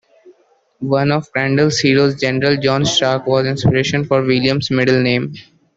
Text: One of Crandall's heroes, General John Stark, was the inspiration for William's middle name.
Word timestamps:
One 0.95 1.11
of 1.11 1.31
Crandall's 1.31 1.77
heroes, 1.77 2.19
General 2.19 2.57
John 2.57 2.85
Stark, 2.85 3.27
was 3.27 3.43
the 3.43 3.51
inspiration 3.51 4.03
for 4.03 4.23
William's 4.23 4.71
middle 4.71 4.99
name. 5.03 5.35